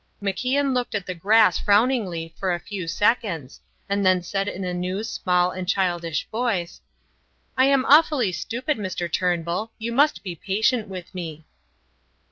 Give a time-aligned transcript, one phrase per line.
[0.19, 4.73] MacIan looked at the grass frowningly for a few seconds, and then said in a
[4.73, 6.81] new, small and childish voice:
[7.55, 9.11] "I am awfully stupid, Mr.
[9.13, 11.45] Turnbull; you must be patient with me."